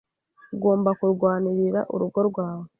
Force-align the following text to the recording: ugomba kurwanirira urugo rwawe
ugomba 0.53 0.89
kurwanirira 0.99 1.79
urugo 1.93 2.19
rwawe 2.29 2.65